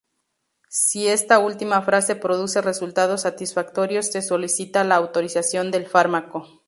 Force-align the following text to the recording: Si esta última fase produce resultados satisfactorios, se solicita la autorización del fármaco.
Si 0.77 1.01
esta 1.09 1.37
última 1.37 1.83
fase 1.83 2.15
produce 2.15 2.59
resultados 2.63 3.21
satisfactorios, 3.21 4.07
se 4.07 4.23
solicita 4.23 4.83
la 4.83 4.95
autorización 4.95 5.69
del 5.69 5.85
fármaco. 5.85 6.47